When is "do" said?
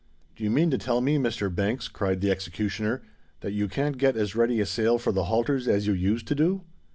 0.35-0.43, 6.33-6.61